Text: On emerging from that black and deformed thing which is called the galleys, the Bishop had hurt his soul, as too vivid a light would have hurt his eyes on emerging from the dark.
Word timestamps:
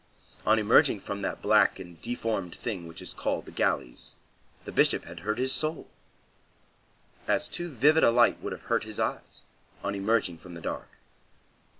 On 0.47 0.57
emerging 0.57 0.99
from 1.01 1.21
that 1.21 1.43
black 1.43 1.77
and 1.77 2.01
deformed 2.01 2.55
thing 2.55 2.87
which 2.87 3.03
is 3.03 3.13
called 3.13 3.45
the 3.45 3.51
galleys, 3.51 4.15
the 4.65 4.71
Bishop 4.71 5.05
had 5.05 5.19
hurt 5.19 5.37
his 5.37 5.51
soul, 5.53 5.89
as 7.27 7.47
too 7.47 7.69
vivid 7.69 8.03
a 8.03 8.09
light 8.09 8.41
would 8.41 8.51
have 8.51 8.63
hurt 8.63 8.83
his 8.83 8.99
eyes 8.99 9.43
on 9.83 9.93
emerging 9.93 10.39
from 10.39 10.55
the 10.55 10.61
dark. 10.61 10.89